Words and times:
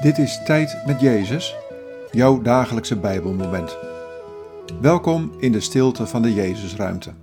Dit 0.00 0.18
is 0.18 0.42
Tijd 0.44 0.86
met 0.86 1.00
Jezus, 1.00 1.56
jouw 2.10 2.42
dagelijkse 2.42 2.98
Bijbelmoment. 2.98 3.76
Welkom 4.80 5.32
in 5.38 5.52
de 5.52 5.60
stilte 5.60 6.06
van 6.06 6.22
de 6.22 6.34
Jezusruimte. 6.34 7.14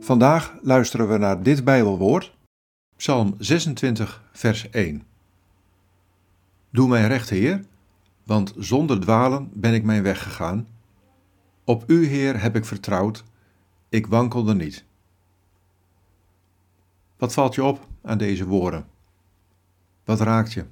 Vandaag 0.00 0.54
luisteren 0.62 1.08
we 1.08 1.18
naar 1.18 1.42
dit 1.42 1.64
Bijbelwoord, 1.64 2.36
Psalm 2.96 3.34
26, 3.38 4.22
vers 4.32 4.70
1. 4.70 5.02
Doe 6.70 6.88
mij 6.88 7.06
recht, 7.06 7.30
Heer, 7.30 7.64
want 8.24 8.54
zonder 8.58 9.00
dwalen 9.00 9.50
ben 9.52 9.74
ik 9.74 9.84
mijn 9.84 10.02
weg 10.02 10.22
gegaan. 10.22 10.68
Op 11.64 11.84
U, 11.86 12.06
Heer, 12.06 12.42
heb 12.42 12.56
ik 12.56 12.64
vertrouwd, 12.64 13.24
ik 13.88 14.06
wankelde 14.06 14.54
niet. 14.54 14.84
Wat 17.16 17.32
valt 17.32 17.54
je 17.54 17.64
op 17.64 17.88
aan 18.02 18.18
deze 18.18 18.46
woorden? 18.46 18.86
Wat 20.04 20.20
raakt 20.20 20.52
je? 20.52 20.64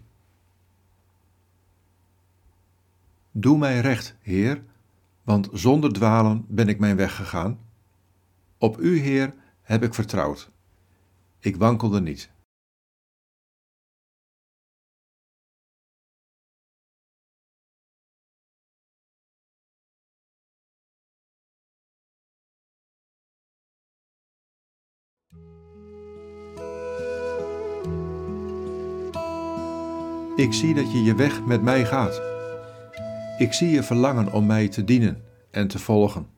Doe 3.31 3.59
mij 3.59 3.81
recht, 3.81 4.17
Heer, 4.21 4.63
want 5.23 5.49
zonder 5.53 5.93
dwalen 5.93 6.45
ben 6.49 6.69
ik 6.69 6.79
mijn 6.79 6.97
weg 6.97 7.17
gegaan. 7.17 7.59
Op 8.59 8.79
U, 8.79 8.99
Heer, 8.99 9.35
heb 9.63 9.83
ik 9.83 9.95
vertrouwd. 9.95 10.51
Ik 11.39 11.57
wankelde 11.57 12.01
niet. 12.01 12.31
Ik 30.39 30.53
zie 30.53 30.75
dat 30.75 30.93
je 30.93 31.03
je 31.03 31.15
weg 31.15 31.45
met 31.45 31.63
mij 31.63 31.87
gaat. 31.87 32.21
Ik 33.39 33.53
zie 33.53 33.69
je 33.69 33.83
verlangen 33.83 34.33
om 34.33 34.47
mij 34.47 34.69
te 34.69 34.85
dienen 34.85 35.25
en 35.51 35.69
te 35.69 35.79
volgen. 35.79 36.29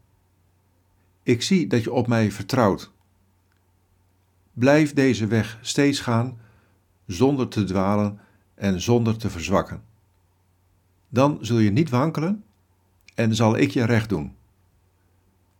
Ik 1.22 1.42
zie 1.42 1.66
dat 1.66 1.82
je 1.82 1.92
op 1.92 2.06
mij 2.06 2.30
vertrouwt. 2.30 2.92
Blijf 4.52 4.92
deze 4.92 5.26
weg 5.26 5.58
steeds 5.60 6.00
gaan, 6.00 6.38
zonder 7.06 7.48
te 7.48 7.64
dwalen 7.64 8.20
en 8.54 8.80
zonder 8.80 9.16
te 9.16 9.30
verzwakken. 9.30 9.82
Dan 11.08 11.38
zul 11.40 11.58
je 11.58 11.70
niet 11.70 11.90
wankelen 11.90 12.44
en 13.14 13.34
zal 13.34 13.56
ik 13.56 13.70
je 13.70 13.84
recht 13.84 14.08
doen. 14.08 14.36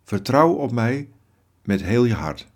Vertrouw 0.02 0.52
op 0.52 0.72
mij 0.72 1.08
met 1.62 1.83
heel 1.83 2.05
je 2.05 2.14
hart. 2.14 2.48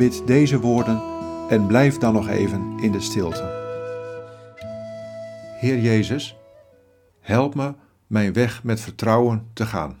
Bid 0.00 0.26
deze 0.26 0.60
woorden 0.60 1.02
en 1.48 1.66
blijf 1.66 1.98
dan 1.98 2.12
nog 2.12 2.28
even 2.28 2.78
in 2.78 2.92
de 2.92 3.00
stilte. 3.00 3.42
Heer 5.58 5.78
Jezus, 5.78 6.36
help 7.20 7.54
me 7.54 7.74
mijn 8.06 8.32
weg 8.32 8.64
met 8.64 8.80
vertrouwen 8.80 9.46
te 9.52 9.66
gaan. 9.66 10.00